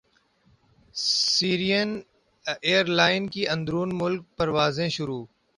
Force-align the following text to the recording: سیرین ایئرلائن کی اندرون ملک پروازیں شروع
سیرین 0.95 1.99
ایئرلائن 2.61 3.27
کی 3.27 3.47
اندرون 3.47 3.89
ملک 3.93 4.21
پروازیں 4.37 4.89
شروع 4.89 5.23